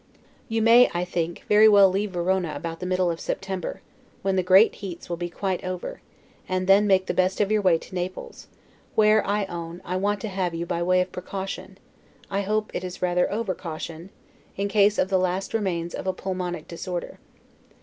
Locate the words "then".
6.65-6.87